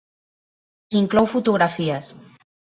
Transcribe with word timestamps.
Inclou 1.01 1.27
fotografies. 1.35 2.05